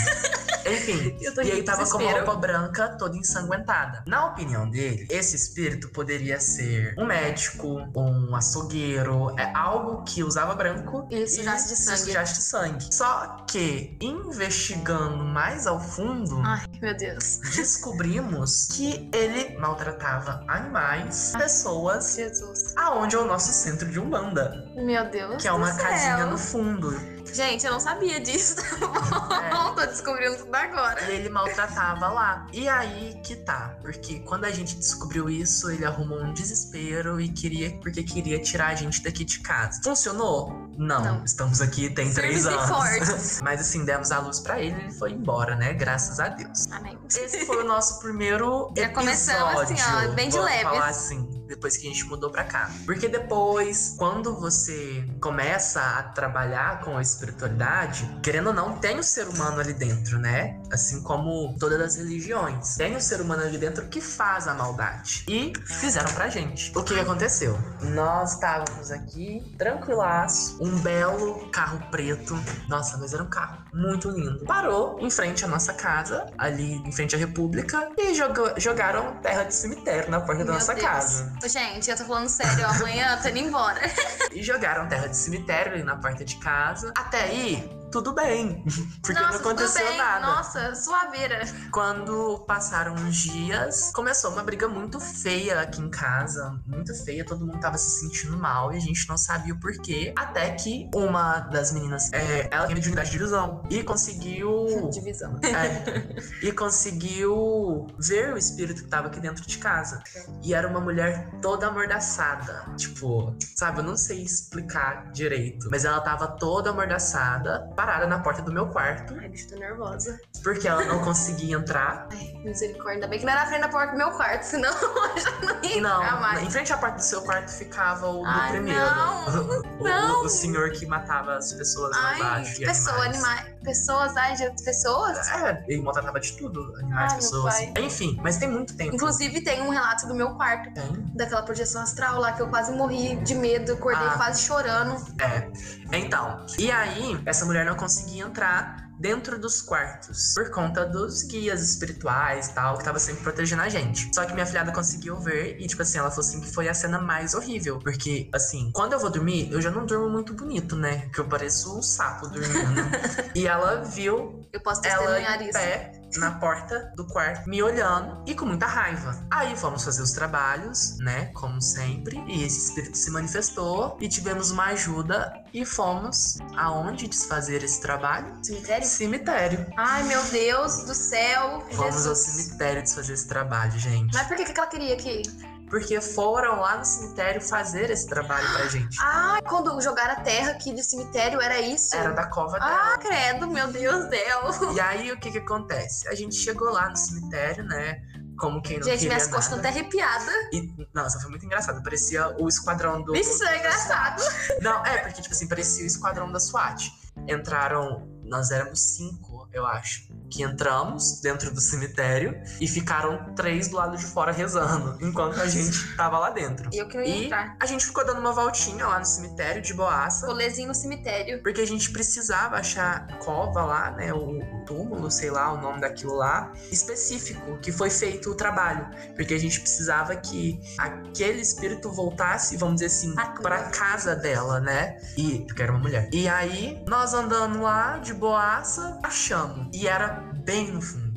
Enfim, 0.65 1.17
e 1.43 1.51
aí 1.51 1.59
em 1.59 1.63
tava 1.63 1.83
com 1.85 1.97
uma 1.97 1.99
desespero. 1.99 2.25
roupa 2.25 2.39
branca 2.39 2.89
toda 2.97 3.17
ensanguentada. 3.17 4.03
Na 4.05 4.27
opinião 4.27 4.69
dele, 4.69 5.07
esse 5.09 5.35
espírito 5.35 5.89
poderia 5.89 6.39
ser 6.39 6.93
um 6.97 7.05
médico, 7.05 7.67
um 7.95 8.35
açougueiro, 8.35 9.33
é 9.39 9.51
algo 9.55 10.03
que 10.03 10.23
usava 10.23 10.53
branco 10.53 11.07
E 11.09 11.27
sujasse 11.27 11.69
de 11.69 11.75
sangue. 11.75 11.97
sujasse 11.99 12.33
de 12.35 12.41
sangue. 12.43 12.93
Só 12.93 13.37
que, 13.47 13.97
investigando 14.01 15.23
mais 15.23 15.65
ao 15.65 15.79
fundo, 15.79 16.39
Ai, 16.45 16.65
meu 16.81 16.95
Deus. 16.95 17.39
descobrimos 17.55 18.65
que 18.67 19.09
ele 19.13 19.57
maltratava 19.57 20.43
animais, 20.47 21.33
pessoas, 21.37 22.15
Jesus. 22.15 22.70
Aonde 22.81 23.15
é 23.15 23.19
o 23.19 23.25
nosso 23.25 23.51
centro 23.51 23.87
de 23.89 23.99
Umbanda, 23.99 24.65
Meu 24.75 25.09
Deus. 25.09 25.41
que 25.41 25.47
é 25.47 25.51
uma 25.51 25.69
do 25.69 25.75
céu. 25.75 25.85
casinha 25.85 26.25
no 26.25 26.37
fundo. 26.37 27.20
Gente, 27.33 27.65
eu 27.65 27.71
não 27.71 27.79
sabia 27.79 28.19
disso. 28.19 28.56
É. 29.41 29.51
Tô 29.81 29.85
descobrindo 29.88 30.38
tudo 30.38 30.53
agora. 30.53 31.01
E 31.09 31.15
ele 31.15 31.29
maltratava 31.29 32.07
lá. 32.09 32.47
E 32.53 32.68
aí 32.68 33.19
que 33.23 33.35
tá. 33.35 33.75
Porque 33.81 34.19
quando 34.19 34.45
a 34.45 34.51
gente 34.51 34.75
descobriu 34.75 35.29
isso, 35.29 35.69
ele 35.71 35.85
arrumou 35.85 36.21
um 36.21 36.33
desespero 36.33 37.19
e 37.19 37.29
queria, 37.29 37.71
porque 37.79 38.03
queria 38.03 38.39
tirar 38.39 38.68
a 38.68 38.75
gente 38.75 39.01
daqui 39.01 39.25
de 39.25 39.39
casa. 39.39 39.81
Funcionou? 39.83 40.69
Não. 40.77 41.03
não. 41.03 41.25
Estamos 41.25 41.62
aqui 41.62 41.89
tem 41.89 42.13
três 42.13 42.45
anos. 42.45 42.69
Fortes. 42.69 43.41
Mas 43.44 43.62
assim, 43.62 43.85
demos 43.85 44.12
a 44.12 44.19
luz 44.19 44.39
para 44.39 44.59
ele 44.59 44.77
e 44.77 44.83
ele 44.83 44.94
foi 44.94 45.12
embora, 45.12 45.56
né? 45.56 45.74
Graças 45.74 46.19
a 46.19 46.29
Deus. 46.29 46.67
Amém. 46.71 46.97
Esse 47.07 47.45
foi 47.45 47.63
o 47.63 47.67
nosso 47.67 48.00
primeiro 48.00 48.71
Já 48.75 48.83
episódio. 48.83 48.83
Já 48.83 48.89
começamos 48.89 49.62
assim, 49.62 50.09
ó, 50.09 50.12
bem 50.13 50.29
de 50.29 50.39
leve. 50.39 50.63
falar 50.63 50.88
assim 50.88 51.41
depois 51.51 51.75
que 51.75 51.85
a 51.85 51.89
gente 51.91 52.06
mudou 52.06 52.29
pra 52.29 52.45
cá. 52.45 52.71
Porque 52.85 53.07
depois, 53.07 53.95
quando 53.97 54.33
você 54.33 55.06
começa 55.19 55.81
a 55.81 56.03
trabalhar 56.03 56.79
com 56.81 56.97
a 56.97 57.01
espiritualidade, 57.13 58.09
querendo 58.21 58.47
ou 58.47 58.53
não, 58.53 58.77
tem 58.77 58.99
o 58.99 59.03
ser 59.03 59.27
humano 59.27 59.59
ali 59.59 59.73
dentro, 59.73 60.17
né? 60.19 60.59
Assim 60.71 61.01
como 61.01 61.55
todas 61.59 61.79
as 61.81 61.95
religiões. 61.95 62.75
Tem 62.75 62.95
o 62.95 63.01
ser 63.01 63.21
humano 63.21 63.43
ali 63.43 63.57
dentro 63.57 63.87
que 63.87 64.01
faz 64.01 64.47
a 64.47 64.53
maldade. 64.53 65.23
E 65.27 65.53
fizeram 65.65 66.11
pra 66.13 66.29
gente. 66.29 66.71
O 66.77 66.83
que, 66.83 66.93
que 66.93 66.99
aconteceu? 66.99 67.57
Nós 67.81 68.33
estávamos 68.33 68.91
aqui, 68.91 69.43
tranquilaço, 69.57 70.57
um 70.61 70.79
belo 70.79 71.49
carro 71.51 71.79
preto. 71.91 72.37
Nossa, 72.67 72.97
mas 72.97 73.13
era 73.13 73.23
um 73.23 73.29
carro 73.29 73.60
muito 73.73 74.09
lindo. 74.09 74.45
Parou 74.45 74.97
em 75.00 75.09
frente 75.09 75.45
à 75.45 75.47
nossa 75.47 75.73
casa, 75.73 76.27
ali 76.38 76.73
em 76.73 76.91
frente 76.91 77.15
à 77.15 77.19
República, 77.19 77.89
e 77.97 78.13
jogou, 78.13 78.53
jogaram 78.57 79.18
terra 79.21 79.44
de 79.44 79.56
cemitério 79.56 80.09
na 80.09 80.19
porta 80.19 80.44
Meu 80.44 80.47
da 80.47 80.53
nossa 80.53 80.73
Deus. 80.73 80.85
casa. 80.85 81.33
Gente, 81.45 81.89
eu 81.89 81.97
tô 81.97 82.06
falando 82.06 82.27
sério, 82.27 82.65
amanhã 82.68 83.15
eu 83.15 83.21
tô 83.21 83.29
indo 83.29 83.39
embora. 83.39 83.81
e 84.31 84.44
jogaram 84.44 84.88
terra 84.88 85.07
de 85.07 85.18
cemitério 85.18 85.73
ali 85.73 85.83
na 85.83 85.95
porta 85.95 86.25
de 86.25 86.35
casa. 86.38 86.91
Até 86.97 87.23
aí, 87.23 87.80
tudo 87.91 88.13
bem. 88.13 88.63
Porque 89.03 89.19
Nossa, 89.19 89.33
não 89.33 89.39
aconteceu 89.39 89.85
bem. 89.85 89.97
nada. 89.97 90.25
Nossa, 90.25 90.75
suaveira. 90.75 91.41
Quando 91.71 92.39
passaram 92.47 92.93
uns 92.95 93.17
dias, 93.17 93.91
começou 93.93 94.31
uma 94.31 94.43
briga 94.43 94.67
muito 94.67 94.99
feia 94.99 95.61
aqui 95.61 95.81
em 95.81 95.89
casa. 95.89 96.59
Muito 96.65 96.93
feia, 97.03 97.25
todo 97.25 97.45
mundo 97.45 97.59
tava 97.59 97.77
se 97.77 97.99
sentindo 97.99 98.38
mal 98.38 98.73
e 98.73 98.77
a 98.77 98.79
gente 98.79 99.07
não 99.07 99.17
sabia 99.17 99.53
o 99.53 99.59
porquê. 99.59 100.13
Até 100.15 100.51
que 100.51 100.89
uma 100.95 101.39
das 101.39 101.71
meninas, 101.71 102.11
é, 102.13 102.47
ela 102.49 102.65
tinha 102.65 102.75
mediunidade 102.75 103.11
de 103.11 103.17
divisão 103.17 103.63
e 103.69 103.83
conseguiu. 103.83 104.89
Divisão. 104.91 105.39
É, 105.43 106.45
e 106.45 106.51
conseguiu 106.51 107.88
ver 107.99 108.33
o 108.33 108.38
espírito 108.38 108.83
que 108.83 108.89
tava 108.89 109.07
aqui 109.07 109.19
dentro 109.19 109.45
de 109.45 109.57
casa. 109.57 110.01
E 110.43 110.53
era 110.53 110.67
uma 110.67 110.79
mulher 110.79 111.29
toda 111.41 111.67
amordaçada. 111.67 112.65
Tipo, 112.77 113.35
sabe, 113.55 113.79
eu 113.79 113.83
não 113.83 113.97
sei 113.97 114.21
explicar 114.21 115.11
direito. 115.11 115.67
Mas 115.69 115.85
ela 115.85 115.99
tava 115.99 116.27
toda 116.27 116.69
amordaçada 116.69 117.69
parada 117.81 118.05
na 118.05 118.19
porta 118.19 118.43
do 118.43 118.51
meu 118.51 118.67
quarto. 118.67 119.15
Ai, 119.19 119.27
bicho, 119.27 119.49
tô 119.49 119.55
nervosa. 119.55 120.19
Porque 120.43 120.67
ela 120.67 120.85
não 120.85 120.99
conseguia 120.99 121.55
entrar. 121.55 122.07
Ai, 122.13 122.33
misericórdia. 122.43 122.93
Ainda 122.93 123.07
bem 123.07 123.19
que 123.19 123.25
não 123.25 123.33
era 123.33 123.41
na 123.41 123.47
frente 123.47 123.61
da 123.61 123.69
porta 123.69 123.91
do 123.93 123.97
meu 123.97 124.11
quarto, 124.11 124.43
senão 124.43 124.69
eu 124.77 125.19
já 125.19 125.31
não 125.41 125.63
ia 125.63 125.81
não, 125.81 126.21
mais. 126.21 126.43
Em 126.43 126.51
frente 126.51 126.71
à 126.71 126.77
porta 126.77 126.97
do 126.97 127.03
seu 127.03 127.23
quarto 127.23 127.49
ficava 127.49 128.07
o 128.07 128.23
do 128.23 128.47
primeiro. 128.49 128.79
Não, 128.79 129.61
o, 129.79 129.83
não. 129.83 130.25
O, 130.25 130.29
senhor 130.29 130.69
que 130.71 130.85
matava 130.85 131.37
as 131.37 131.53
pessoas 131.53 131.95
Ai, 131.95 132.19
lá 132.19 132.39
embaixo. 132.39 132.61
Pessoa, 132.61 133.05
animais. 133.05 133.51
Pessoas, 133.63 134.17
ai, 134.17 134.35
gente, 134.35 134.63
pessoas? 134.63 135.27
É, 135.29 135.63
ele 135.67 135.81
maltratava 135.81 136.19
de 136.19 136.33
tudo. 136.33 136.73
Animais, 136.77 137.13
ai, 137.13 137.17
pessoas. 137.17 137.61
Enfim, 137.79 138.19
mas 138.21 138.37
tem 138.37 138.49
muito 138.49 138.75
tempo. 138.75 138.95
Inclusive, 138.95 139.41
tem 139.41 139.61
um 139.61 139.69
relato 139.69 140.07
do 140.07 140.15
meu 140.15 140.35
quarto. 140.35 140.71
Tem? 140.73 141.11
Daquela 141.15 141.41
projeção 141.43 141.81
astral 141.81 142.19
lá 142.19 142.33
que 142.33 142.41
eu 142.41 142.47
quase 142.47 142.71
morri 142.73 143.15
de 143.17 143.33
medo, 143.35 143.73
acordei 143.73 144.07
ah. 144.07 144.17
quase 144.17 144.43
chorando. 144.43 144.95
É. 145.19 145.49
Então, 145.97 146.45
e 146.57 146.71
aí, 146.71 147.21
essa 147.25 147.45
mulher 147.45 147.65
não 147.65 147.70
conseguia 147.75 148.23
entrar 148.23 148.91
dentro 149.00 149.39
dos 149.39 149.62
quartos, 149.62 150.33
por 150.35 150.51
conta 150.51 150.85
dos 150.85 151.23
guias 151.23 151.62
espirituais 151.62 152.50
e 152.50 152.53
tal, 152.53 152.77
que 152.77 152.83
tava 152.83 153.00
sempre 153.00 153.23
protegendo 153.23 153.63
a 153.63 153.69
gente. 153.69 154.13
Só 154.13 154.25
que 154.25 154.33
minha 154.33 154.45
filhada 154.45 154.71
conseguiu 154.71 155.19
ver 155.19 155.59
e, 155.59 155.65
tipo 155.65 155.81
assim, 155.81 155.97
ela 155.97 156.12
falou 156.12 156.23
assim 156.23 156.39
que 156.39 156.51
foi 156.51 156.69
a 156.69 156.73
cena 156.73 157.00
mais 157.00 157.33
horrível. 157.33 157.79
Porque, 157.79 158.29
assim, 158.31 158.69
quando 158.71 158.94
eu 158.94 159.00
vou 159.00 159.09
dormir, 159.09 159.51
eu 159.51 159.59
já 159.59 159.71
não 159.71 159.85
durmo 159.85 160.07
muito 160.07 160.33
bonito, 160.33 160.75
né? 160.75 161.09
Que 161.12 161.19
eu 161.19 161.25
pareço 161.25 161.75
um 161.77 161.81
sapo 161.81 162.27
dormindo. 162.27 162.81
e 163.33 163.47
ela 163.47 163.81
viu. 163.81 164.47
Eu 164.53 164.62
posso 164.62 164.85
ela 164.85 165.19
em 165.19 165.50
isso. 165.50 165.53
pé 165.53 166.00
na 166.19 166.31
porta 166.31 166.91
do 166.95 167.05
quarto, 167.05 167.49
me 167.49 167.61
olhando 167.61 168.23
e 168.27 168.35
com 168.35 168.45
muita 168.45 168.65
raiva. 168.65 169.15
Aí 169.31 169.55
fomos 169.55 169.83
fazer 169.83 170.01
os 170.01 170.11
trabalhos, 170.11 170.97
né? 170.99 171.25
Como 171.33 171.61
sempre. 171.61 172.23
E 172.27 172.43
esse 172.43 172.67
espírito 172.67 172.97
se 172.97 173.11
manifestou 173.11 173.97
e 173.99 174.07
tivemos 174.07 174.51
uma 174.51 174.65
ajuda 174.65 175.33
e 175.53 175.65
fomos 175.65 176.37
aonde 176.55 177.07
desfazer 177.07 177.63
esse 177.63 177.81
trabalho? 177.81 178.37
Cemitério? 178.43 178.87
Cemitério. 178.87 179.65
Ai, 179.77 180.03
meu 180.03 180.23
Deus 180.25 180.83
do 180.83 180.93
céu. 180.93 181.65
Fomos 181.71 181.95
Jesus. 181.95 182.07
ao 182.07 182.15
cemitério 182.15 182.83
desfazer 182.83 183.13
esse 183.13 183.27
trabalho, 183.27 183.77
gente. 183.77 184.13
Mas 184.13 184.27
por 184.27 184.35
que, 184.35 184.45
que 184.45 184.59
ela 184.59 184.67
queria 184.67 184.95
que 184.95 185.23
porque 185.71 186.01
foram 186.01 186.59
lá 186.59 186.77
no 186.77 186.85
cemitério 186.85 187.41
fazer 187.41 187.89
esse 187.89 188.06
trabalho 188.06 188.45
pra 188.53 188.68
gente. 188.68 188.97
Ah, 189.00 189.39
quando 189.47 189.81
jogaram 189.81 190.12
a 190.12 190.19
terra 190.21 190.51
aqui 190.51 190.73
do 190.73 190.83
cemitério, 190.83 191.39
era 191.39 191.62
isso? 191.62 191.95
Era 191.95 192.12
da 192.12 192.27
cova 192.27 192.59
dela. 192.59 192.94
Ah, 192.94 192.97
credo, 192.97 193.47
meu 193.47 193.71
Deus 193.71 194.09
dela. 194.09 194.51
E 194.75 194.79
aí, 194.81 195.12
o 195.13 195.19
que 195.19 195.31
que 195.31 195.38
acontece? 195.38 196.09
A 196.09 196.13
gente 196.13 196.35
chegou 196.35 196.69
lá 196.69 196.89
no 196.89 196.97
cemitério, 196.97 197.63
né? 197.63 198.01
Como 198.38 198.62
quem 198.62 198.79
não 198.79 198.83
Gente, 198.85 199.06
minhas 199.06 199.27
costas 199.27 199.45
estão 199.45 199.59
até 199.59 199.69
arrepiadas. 199.69 200.33
E, 200.51 200.88
nossa, 200.94 201.19
foi 201.21 201.29
muito 201.29 201.45
engraçado. 201.45 201.81
Parecia 201.81 202.35
o 202.38 202.50
esquadrão 202.50 203.01
do... 203.01 203.15
Isso 203.15 203.41
é 203.45 203.59
engraçado. 203.59 204.21
Não, 204.62 204.85
é, 204.85 204.97
porque, 204.97 205.21
tipo 205.21 205.33
assim, 205.33 205.47
parecia 205.47 205.85
o 205.85 205.88
esquadrão 205.88 206.29
da 206.31 206.39
SWAT. 206.39 206.91
Entraram... 207.29 208.09
Nós 208.25 208.50
éramos 208.50 208.79
cinco, 208.79 209.50
eu 209.51 209.65
acho 209.65 210.10
que 210.31 210.41
entramos 210.43 211.19
dentro 211.19 211.53
do 211.53 211.59
cemitério 211.59 212.41
e 212.59 212.67
ficaram 212.67 213.35
três 213.35 213.67
do 213.67 213.75
lado 213.75 213.97
de 213.97 214.05
fora 214.05 214.31
rezando, 214.31 214.97
enquanto 215.01 215.39
a 215.41 215.47
gente 215.47 215.77
tava 215.97 216.17
lá 216.17 216.29
dentro. 216.29 216.69
E 216.71 216.77
eu 216.77 216.87
queria 216.87 217.05
e 217.05 217.25
entrar. 217.25 217.57
A 217.59 217.65
gente 217.65 217.85
ficou 217.85 218.05
dando 218.05 218.19
uma 218.19 218.31
voltinha 218.31 218.87
lá 218.87 218.97
no 218.97 219.05
cemitério 219.05 219.61
de 219.61 219.73
boaça. 219.73 220.25
Rolezinho 220.25 220.69
no 220.69 220.75
cemitério. 220.75 221.43
Porque 221.43 221.61
a 221.61 221.67
gente 221.67 221.91
precisava 221.91 222.55
achar 222.55 223.07
cova 223.19 223.63
lá, 223.65 223.91
né? 223.91 224.13
O, 224.13 224.39
o 224.39 224.65
túmulo, 224.65 225.11
sei 225.11 225.29
lá, 225.29 225.51
o 225.51 225.61
nome 225.61 225.81
daquilo 225.81 226.15
lá, 226.15 226.53
específico, 226.71 227.57
que 227.59 227.71
foi 227.71 227.89
feito 227.89 228.31
o 228.31 228.35
trabalho. 228.35 228.89
Porque 229.15 229.33
a 229.33 229.39
gente 229.39 229.59
precisava 229.59 230.15
que 230.15 230.61
aquele 230.77 231.41
espírito 231.41 231.91
voltasse, 231.91 232.55
vamos 232.55 232.75
dizer 232.75 232.87
assim, 232.87 233.13
pra 233.41 233.63
casa 233.69 234.15
dela, 234.15 234.59
né? 234.59 234.97
E. 235.17 235.39
Porque 235.45 235.61
era 235.61 235.71
uma 235.71 235.81
mulher. 235.81 236.09
E 236.13 236.27
aí, 236.29 236.83
nós 236.87 237.13
andando 237.13 237.61
lá 237.61 237.97
de 237.97 238.13
boaça, 238.13 238.97
achamos. 239.03 239.67
E 239.73 239.87
era 239.87 240.20
bem 240.51 240.69
no 240.74 240.81
fundo. 240.81 241.10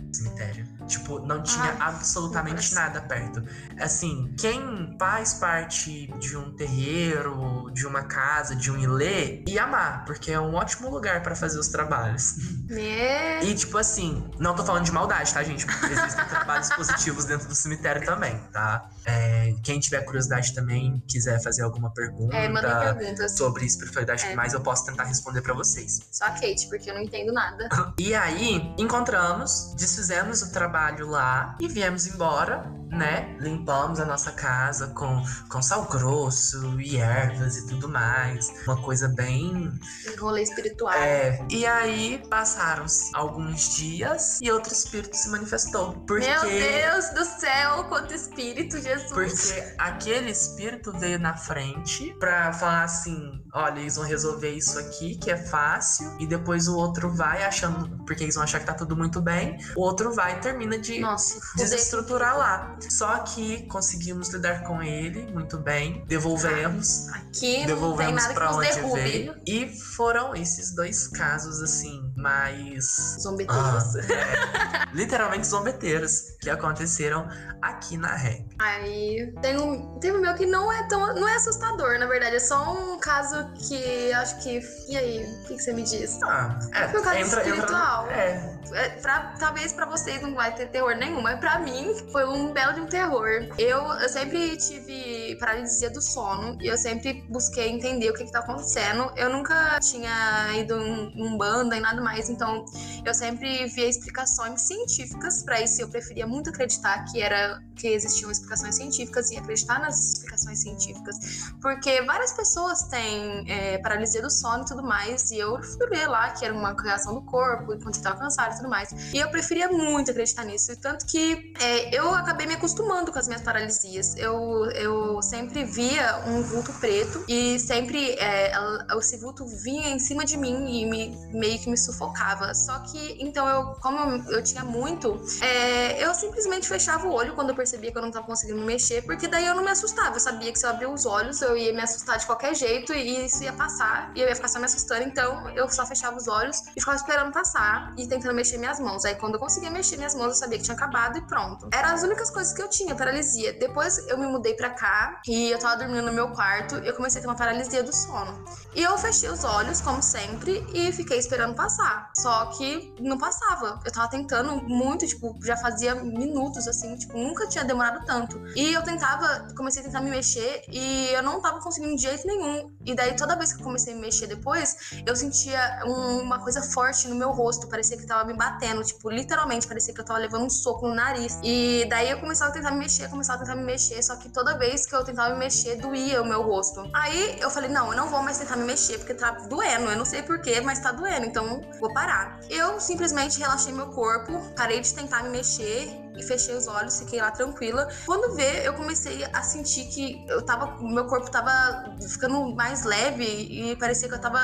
Tipo, 0.87 1.19
não 1.21 1.43
tinha 1.43 1.77
ah, 1.81 1.89
absolutamente 1.89 2.75
nada 2.75 3.01
perto. 3.01 3.43
Assim, 3.81 4.35
quem 4.39 4.97
faz 4.99 5.35
parte 5.35 6.07
de 6.19 6.37
um 6.37 6.55
terreiro, 6.55 7.71
de 7.73 7.87
uma 7.87 8.05
casa, 8.05 8.55
de 8.55 8.71
um 8.71 8.79
ilê, 8.79 9.43
ia 9.49 9.65
amar, 9.65 10.05
porque 10.05 10.33
é 10.33 10.41
um 10.41 10.55
ótimo 10.55 10.91
lugar 10.91 11.23
para 11.23 11.35
fazer 11.35 11.59
os 11.59 11.69
trabalhos. 11.69 12.37
Me... 12.69 13.41
E, 13.43 13.55
tipo 13.55 13.77
assim, 13.79 14.31
não 14.39 14.55
tô 14.55 14.65
falando 14.65 14.85
de 14.85 14.93
maldade, 14.93 15.33
tá, 15.33 15.43
gente? 15.43 15.67
Porque 15.67 15.93
existem 15.93 16.25
trabalhos 16.27 16.69
positivos 16.75 17.25
dentro 17.25 17.49
do 17.49 17.55
cemitério 17.55 18.05
também, 18.05 18.39
tá? 18.53 18.89
É, 19.05 19.55
quem 19.63 19.81
tiver 19.81 20.03
curiosidade 20.03 20.55
também, 20.55 21.03
quiser 21.09 21.43
fazer 21.43 21.63
alguma 21.63 21.91
pergunta 21.93 22.37
é, 22.37 23.29
sobre 23.29 23.65
espiritualidade 23.65 24.25
é. 24.27 24.35
mais, 24.35 24.53
eu 24.53 24.61
posso 24.61 24.87
tentar 24.87 25.05
responder 25.05 25.43
para 25.43 25.55
vocês. 25.55 26.01
Só 26.11 26.27
a 26.27 26.31
Kate, 26.31 26.67
porque 26.69 26.91
eu 26.91 26.95
não 26.95 27.03
entendo 27.03 27.33
nada. 27.33 27.69
e 27.99 28.15
aí, 28.15 28.75
encontramos, 28.79 29.75
desfizemos 29.77 30.43
o 30.43 30.53
trabalho 30.53 30.75
trabalho 30.85 31.09
lá 31.09 31.57
e 31.61 31.69
viemos 31.69 32.07
embora, 32.07 32.71
né? 32.91 33.37
Limpamos 33.41 34.01
a 34.01 34.05
nossa 34.05 34.33
casa 34.33 34.89
com, 34.89 35.23
com 35.49 35.63
sal 35.63 35.85
grosso 35.87 36.81
e 36.81 36.97
ervas 36.97 37.57
e 37.57 37.67
tudo 37.67 37.89
mais. 37.89 38.53
Uma 38.67 38.81
coisa 38.83 39.09
bem. 39.09 39.73
Rolê 40.19 40.43
espiritual. 40.43 40.95
É. 40.95 41.47
E 41.51 41.67
aí 41.67 42.23
passaram-se 42.29 43.11
alguns 43.15 43.77
dias 43.77 44.41
e 44.41 44.51
outro 44.51 44.73
espírito 44.73 45.17
se 45.17 45.29
manifestou. 45.29 45.93
Porque... 46.07 46.27
Meu 46.27 46.43
Deus 46.43 47.11
do 47.11 47.25
céu, 47.25 47.85
quanto 47.85 48.15
espírito, 48.15 48.81
Jesus! 48.81 49.13
Porque 49.13 49.75
aquele 49.79 50.31
espírito 50.31 50.93
veio 50.99 51.19
na 51.19 51.37
frente 51.37 52.15
pra 52.19 52.53
falar 52.53 52.85
assim: 52.85 53.43
olha, 53.53 53.81
eles 53.81 53.97
vão 53.97 54.05
resolver 54.05 54.51
isso 54.51 54.79
aqui, 54.79 55.17
que 55.17 55.31
é 55.31 55.37
fácil, 55.37 56.17
e 56.19 56.27
depois 56.27 56.69
o 56.69 56.77
outro 56.77 57.11
vai 57.15 57.45
achando, 57.45 58.05
porque 58.05 58.25
eles 58.25 58.35
vão 58.35 58.45
achar 58.45 58.61
que 58.61 58.67
tá 58.67 58.75
tudo 58.75 58.97
muito 58.97 59.21
bem, 59.21 59.57
o 59.77 59.81
outro 59.81 60.13
vai 60.13 60.37
e 60.37 60.41
termina 60.41 60.79
de 60.79 61.01
Nossa, 61.01 61.41
desestruturar 61.57 62.37
lá. 62.37 62.77
Só 62.91 63.19
que 63.19 63.63
conseguimos 63.67 64.29
lidar 64.29 64.63
com 64.65 64.83
ele 64.83 65.27
muito 65.33 65.59
bem, 65.59 66.05
devolvemos. 66.07 67.09
Aqui 67.09 67.67
devolvemos 67.67 68.27
para 68.29 68.55
onde 68.55 68.69
derrube. 68.69 69.01
veio. 69.01 69.35
E 69.47 69.69
foram 69.69 70.35
esses 70.35 70.75
dois 70.75 71.07
casos, 71.09 71.63
assim, 71.63 72.04
mais. 72.17 73.17
Zombeteiros. 73.21 73.97
Ah, 73.97 74.01
é, 74.01 74.95
literalmente 74.95 75.47
zombeteiros 75.47 76.37
que 76.41 76.49
aconteceram 76.49 77.29
aqui 77.61 77.97
na 77.97 78.15
rap. 78.15 78.45
Aí 78.59 79.33
tem 79.43 79.59
um, 79.59 79.99
tem 79.99 80.13
um 80.13 80.21
meu 80.21 80.35
que 80.35 80.47
não 80.47 80.73
é 80.73 80.87
tão. 80.89 81.15
não 81.15 81.29
é 81.29 81.37
assustador, 81.37 81.99
na 81.99 82.07
verdade. 82.07 82.37
É 82.37 82.41
só 82.41 82.73
um 82.73 82.99
caso 82.99 83.53
que 83.55 84.13
acho 84.13 84.43
que. 84.43 84.61
E 84.89 84.97
aí, 84.97 85.25
o 85.25 85.47
que, 85.47 85.57
que 85.57 85.63
você 85.63 85.73
me 85.73 85.83
diz? 85.83 86.23
Ah, 86.23 86.59
é. 86.75 86.89
Foi 86.89 87.01
um 87.01 87.05
caso 87.05 87.17
entra, 87.19 87.43
espiritual. 87.43 88.05
Entra, 88.05 88.17
é. 88.17 88.55
É, 88.73 88.89
pra, 89.01 89.35
talvez 89.39 89.73
pra 89.73 89.87
vocês 89.87 90.21
não 90.23 90.35
vai 90.35 90.55
ter 90.55 90.67
terror 90.67 90.97
nenhum, 90.97 91.21
mas 91.21 91.39
pra 91.39 91.59
mim 91.59 91.95
foi 92.11 92.25
um 92.27 92.53
belo 92.53 92.73
de 92.73 92.81
um 92.81 92.87
terror. 92.87 93.29
Eu, 93.59 93.83
eu 93.85 94.09
sempre 94.09 94.57
tive 94.57 95.37
paralisia 95.39 95.91
do 95.91 96.01
sono 96.01 96.59
e 96.61 96.67
eu 96.67 96.77
sempre 96.77 97.25
busquei 97.29 97.69
entender 97.69 98.11
o 98.11 98.15
que, 98.15 98.25
que 98.25 98.33
tá 98.33 98.41
acontecendo. 98.41 99.13
Eu 99.17 99.31
nunca 99.31 99.79
tinha 99.81 100.55
ido 100.57 100.77
em 100.77 101.23
um 101.23 101.37
banda 101.37 101.77
e 101.77 101.81
nada 101.81 102.01
mais, 102.05 102.29
então 102.29 102.65
eu 103.05 103.15
sempre 103.15 103.67
via 103.67 103.89
explicações 103.89 104.61
científicas 104.61 105.43
para 105.43 105.61
isso. 105.61 105.81
Eu 105.81 105.89
preferia 105.89 106.27
muito 106.27 106.51
acreditar 106.51 107.05
que 107.07 107.21
era 107.21 107.61
que 107.77 107.89
existiam 107.89 108.31
explicações 108.31 108.75
científicas 108.75 109.31
e 109.31 109.37
acreditar 109.37 109.81
nas 109.81 110.15
explicações 110.15 110.61
científicas, 110.61 111.17
porque 111.61 112.03
várias 112.03 112.33
pessoas 112.33 112.83
têm 112.85 113.45
é, 113.49 113.79
paralisia 113.79 114.23
do 114.23 114.31
sono 114.31 114.65
e 114.65 114.67
tudo 114.67 114.83
mais, 114.83 115.31
e 115.31 115.39
eu 115.39 115.63
fui 115.63 115.89
ver 115.89 116.07
lá 116.07 116.31
que 116.31 116.45
era 116.45 116.55
uma 116.55 116.75
reação 116.81 117.15
do 117.15 117.23
corpo 117.23 117.75
você 117.85 117.99
estava 117.99 118.19
cansado 118.19 118.55
e 118.55 118.57
tudo 118.57 118.69
mais. 118.69 118.91
E 119.13 119.19
eu 119.19 119.29
preferia 119.31 119.69
muito 119.69 120.11
acreditar 120.11 120.45
nisso, 120.45 120.75
tanto 120.77 121.07
que 121.07 121.53
é, 121.61 121.97
eu 121.97 122.15
acabei 122.15 122.47
me 122.47 122.55
acostumando 122.55 123.13
com 123.13 123.19
as 123.19 123.27
minhas 123.27 123.43
paralisias. 123.43 124.17
Eu, 124.17 124.65
eu 124.71 125.23
sempre 125.23 125.65
via 125.65 126.23
um 126.27 126.43
vulto 126.43 126.73
preto 126.75 127.25
e 127.29 127.59
sempre 127.59 128.13
é, 128.13 128.53
esse 128.99 129.17
vulto 129.19 129.47
vinha 129.47 129.89
em 129.91 129.99
cima 129.99 130.25
de 130.25 130.37
mim 130.37 130.81
e 130.81 130.87
me, 130.87 131.17
meio 131.33 131.59
que 131.59 131.69
me 131.69 131.77
sufocava. 131.77 132.55
Só 132.55 132.79
que, 132.81 133.17
então, 133.21 133.47
eu, 133.49 133.75
como 133.81 133.99
eu 134.31 134.43
tinha 134.43 134.65
muito, 134.65 135.21
é, 135.41 136.03
eu 136.05 136.15
simplesmente 136.15 136.69
fechava 136.69 137.07
o 137.07 137.13
olho 137.13 137.35
quando 137.35 137.51
eu 137.51 137.55
percebia 137.65 137.91
que 137.91 137.99
eu 137.99 138.03
não 138.03 138.11
tava 138.11 138.27
conseguindo 138.27 138.61
me 138.61 138.67
mexer, 138.67 139.03
porque 139.03 139.27
daí 139.27 139.47
eu 139.47 139.55
não 139.55 139.65
me 139.65 139.71
assustava. 139.71 140.17
Eu 140.17 140.21
sabia 140.21 140.53
que 140.53 140.59
se 140.59 140.67
eu 140.67 140.71
abrir 140.71 140.87
os 140.87 141.07
olhos, 141.07 141.41
eu 141.41 141.57
ia 141.57 141.73
me 141.73 141.81
assustar 141.81 142.19
de 142.19 142.27
qualquer 142.27 142.55
jeito 142.55 142.93
e 142.93 143.25
isso 143.25 143.43
ia 143.43 143.53
passar 143.53 144.13
e 144.15 144.21
eu 144.21 144.29
ia 144.29 144.37
ficar 144.37 144.49
só 144.49 144.59
me 144.59 144.67
assustando. 144.67 145.03
Então, 145.03 145.49
eu 145.51 145.69
só 145.71 145.87
fechava 145.87 146.17
os 146.17 146.29
olhos 146.29 146.61
e 146.77 146.81
ficava 146.81 146.97
esperando 146.97 147.33
passar 147.33 147.95
e 147.97 148.07
tentando 148.07 148.35
mexer 148.35 148.59
minhas 148.59 148.79
mãos. 148.79 149.05
Aí, 149.05 149.15
quando 149.15 149.35
eu 149.35 149.41
conseguia 149.41 149.71
mexer 149.71 149.97
minhas 149.97 150.15
mãos, 150.15 150.27
eu 150.27 150.35
sabia 150.35 150.59
que 150.59 150.65
tinha 150.65 150.77
acabado 150.77 151.19
e 151.19 151.23
pronto. 151.23 151.69
Eram 151.73 151.91
as 151.91 152.03
únicas 152.03 152.31
coisas 152.31 152.53
que 152.53 152.63
eu 152.63 152.69
tinha, 152.69 152.95
paralisia. 152.95 153.55
Depois 153.55 153.99
eu 154.09 154.19
me 154.19 154.27
mudei 154.27 154.55
pra 154.55 154.71
cá 154.71 155.21
e 155.27 155.51
eu 155.51 155.59
tava 155.59 155.77
dormindo 155.77 156.03
no 156.03 156.13
meu 156.13 156.29
quarto 156.31 156.75
eu 156.85 156.95
comecei 156.95 157.21
a 157.21 157.23
ter 157.23 157.29
uma 157.29 157.37
paralisia 157.37 157.83
do 157.83 157.95
sono. 157.95 158.45
E 158.75 158.83
eu 158.83 158.97
fechei 158.99 159.29
os 159.29 159.45
olhos, 159.45 159.81
como 159.81 160.03
sempre, 160.03 160.65
e 160.73 160.93
fiquei 160.93 161.19
esperando 161.19 161.55
passar. 161.55 162.11
Só 162.17 162.47
que 162.47 162.95
não 163.01 163.17
passava. 163.19 163.81
Eu 163.85 163.93
tava 163.93 164.09
tentando 164.09 164.57
muito, 164.65 165.07
tipo, 165.07 165.39
já 165.45 165.57
fazia 165.57 165.95
minutos 165.95 166.67
assim, 166.67 166.97
tipo, 166.97 167.17
nunca 167.17 167.47
tinha 167.55 167.65
demorado 167.65 168.05
tanto. 168.05 168.43
E 168.57 168.73
eu 168.73 168.83
tentava, 168.83 169.47
comecei 169.57 169.81
a 169.81 169.85
tentar 169.85 170.01
me 170.01 170.11
mexer 170.11 170.63
e 170.69 171.09
eu 171.13 171.23
não 171.23 171.41
tava 171.41 171.61
conseguindo 171.61 171.95
de 171.95 172.03
jeito 172.03 172.27
nenhum. 172.27 172.75
E 172.85 172.95
daí 172.95 173.17
toda 173.17 173.37
vez 173.37 173.53
que 173.53 173.61
eu 173.61 173.65
comecei 173.65 173.93
a 173.93 173.97
me 173.97 174.03
mexer 174.03 174.27
depois, 174.27 174.93
eu 175.07 175.15
sentia 175.15 175.83
um, 175.87 176.23
uma 176.23 176.41
coisa 176.41 176.61
forte 176.63 177.09
no 177.09 177.15
meu 177.15 177.31
rosto, 177.31 177.69
parecia 177.69 177.97
que 177.97 178.07
tava 178.07 178.25
me 178.25 178.35
batendo, 178.35 178.83
tipo, 178.83 179.09
literalmente 179.11 179.67
parecia 179.67 179.95
que 179.95 180.01
eu 180.01 180.05
tava 180.05 180.19
levando 180.19 180.45
um 180.45 180.51
soco 180.51 180.89
no 180.89 180.95
nariz. 180.95 181.39
E 181.43 181.87
daí 181.89 182.11
eu 182.11 182.21
começava 182.21 182.51
a 182.51 182.55
tentar 182.55 182.73
me 182.73 182.79
mexer, 182.79 183.09
começava 183.09 183.43
a 183.43 183.47
tentar 183.47 183.57
me 183.57 183.65
mexer, 183.65 184.03
só 184.03 184.17
que 184.17 184.29
toda 184.29 184.59
vez 184.59 184.85
que 184.87 184.95
eu 184.95 185.05
tentava 185.05 185.33
me 185.35 185.39
mexer, 185.39 185.77
doía 185.77 186.21
o 186.21 186.25
meu 186.25 186.43
rosto. 186.43 186.89
Aí 186.93 187.39
eu 187.41 187.51
falei, 187.51 187.71
não, 187.71 187.93
eu 187.93 187.97
não 187.97 188.09
vou 188.09 188.23
mais 188.23 188.39
tentar 188.39 188.57
me 188.57 188.65
mexer 188.65 188.99
porque 188.99 189.15
tá 189.15 189.31
doendo, 189.49 189.91
eu 189.91 189.97
não 189.97 190.05
sei 190.05 190.23
porquê, 190.23 190.61
mas 190.61 190.81
tá 190.81 190.91
doendo, 190.91 191.27
então 191.27 191.61
vou 191.79 191.93
parar. 191.93 192.41
Eu 192.51 192.81
simplesmente 192.81 193.39
relaxei 193.39 193.73
meu 193.73 193.89
corpo, 193.89 194.33
parei 194.57 194.81
de 194.81 194.93
tentar 194.93 195.23
me 195.23 195.31
mexer 195.31 196.04
e 196.17 196.23
fechei 196.23 196.55
os 196.57 196.67
olhos, 196.67 196.99
fiquei 196.99 197.21
lá 197.21 197.31
tranquila. 197.31 197.89
Quando 198.07 198.35
vê, 198.35 198.67
eu 198.67 198.75
comecei 198.75 199.25
a 199.33 199.43
sentir 199.43 199.87
que 199.87 200.25
eu 200.29 200.43
tava, 200.43 200.79
meu 200.81 201.07
corpo 201.07 201.31
tava 201.31 201.95
ficando 202.09 202.55
mais 202.55 202.85
leve 202.85 203.25
e 203.25 203.77
parecia 203.77 204.09
que 204.09 204.15
eu 204.15 204.21
tava. 204.21 204.41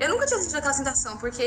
Eu 0.00 0.10
nunca 0.10 0.26
tinha 0.26 0.38
sentido 0.40 0.56
aquela 0.56 0.72
sensação, 0.72 1.16
porque 1.18 1.42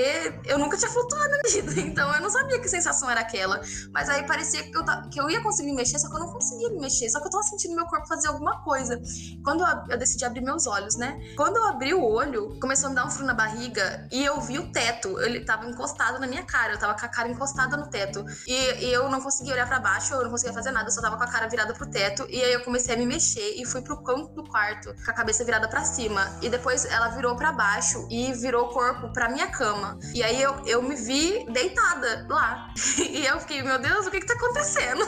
eu 0.45 0.57
nunca 0.57 0.77
tinha 0.77 0.89
flutuado 0.89 1.29
na 1.29 1.49
vida, 1.49 1.73
então 1.81 2.13
eu 2.13 2.21
não 2.21 2.29
sabia 2.29 2.59
que 2.59 2.67
sensação 2.67 3.09
era 3.09 3.21
aquela. 3.21 3.61
Mas 3.91 4.09
aí 4.09 4.25
parecia 4.25 4.63
que 4.63 4.77
eu, 4.77 4.83
que 5.09 5.19
eu 5.19 5.29
ia 5.29 5.41
conseguir 5.41 5.69
me 5.69 5.75
mexer, 5.75 5.99
só 5.99 6.09
que 6.09 6.15
eu 6.15 6.19
não 6.19 6.31
conseguia 6.31 6.69
me 6.69 6.79
mexer, 6.79 7.09
só 7.09 7.19
que 7.19 7.27
eu 7.27 7.31
tava 7.31 7.43
sentindo 7.43 7.75
meu 7.75 7.85
corpo 7.85 8.07
fazer 8.07 8.27
alguma 8.27 8.61
coisa. 8.63 9.01
Quando 9.43 9.61
eu, 9.61 9.93
eu 9.93 9.97
decidi 9.97 10.25
abrir 10.25 10.41
meus 10.41 10.67
olhos, 10.67 10.95
né? 10.95 11.19
Quando 11.35 11.57
eu 11.57 11.65
abri 11.65 11.93
o 11.93 12.03
olho, 12.03 12.59
começou 12.59 12.87
a 12.87 12.89
me 12.89 12.95
dar 12.95 13.05
um 13.05 13.11
frio 13.11 13.25
na 13.25 13.33
barriga 13.33 14.07
e 14.11 14.23
eu 14.23 14.39
vi 14.41 14.59
o 14.59 14.71
teto, 14.71 15.19
ele 15.21 15.43
tava 15.43 15.65
encostado 15.65 16.19
na 16.19 16.27
minha 16.27 16.43
cara, 16.43 16.73
eu 16.73 16.79
tava 16.79 16.93
com 16.97 17.05
a 17.05 17.09
cara 17.09 17.27
encostada 17.27 17.75
no 17.75 17.89
teto. 17.89 18.23
E, 18.47 18.85
e 18.85 18.93
eu 18.93 19.09
não 19.09 19.21
conseguia 19.21 19.54
olhar 19.55 19.67
para 19.67 19.79
baixo, 19.79 20.13
eu 20.13 20.23
não 20.23 20.29
conseguia 20.29 20.53
fazer 20.53 20.71
nada, 20.71 20.87
eu 20.87 20.91
só 20.91 21.01
tava 21.01 21.17
com 21.17 21.23
a 21.23 21.27
cara 21.27 21.47
virada 21.47 21.73
pro 21.73 21.89
teto. 21.89 22.25
E 22.29 22.41
aí 22.41 22.53
eu 22.53 22.63
comecei 22.63 22.93
a 22.93 22.97
me 22.97 23.05
mexer 23.05 23.55
e 23.57 23.65
fui 23.65 23.81
pro 23.81 24.01
canto 24.03 24.33
do 24.33 24.43
quarto, 24.43 24.93
com 25.03 25.11
a 25.11 25.13
cabeça 25.13 25.43
virada 25.43 25.67
para 25.67 25.83
cima. 25.83 26.37
E 26.41 26.49
depois 26.49 26.85
ela 26.85 27.09
virou 27.09 27.35
para 27.35 27.51
baixo 27.51 28.07
e 28.09 28.31
virou 28.33 28.65
o 28.65 28.69
corpo 28.69 29.11
pra 29.11 29.29
minha 29.29 29.47
cama. 29.47 29.97
E 30.13 30.23
aí 30.23 30.41
eu, 30.41 30.55
eu 30.65 30.81
me 30.81 30.95
vi 30.95 31.45
deitada 31.51 32.25
lá. 32.29 32.73
e 32.99 33.25
eu 33.25 33.39
fiquei, 33.39 33.61
meu 33.63 33.79
Deus, 33.79 34.05
o 34.05 34.11
que 34.11 34.19
que 34.19 34.27
tá 34.27 34.33
acontecendo? 34.33 35.05